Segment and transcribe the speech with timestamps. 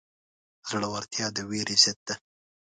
[0.69, 2.15] زړورتیا د وېرې ضد ده.